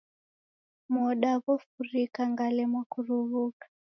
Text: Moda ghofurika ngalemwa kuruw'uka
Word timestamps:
Moda 0.93 1.31
ghofurika 1.43 2.21
ngalemwa 2.31 2.81
kuruw'uka 2.91 3.65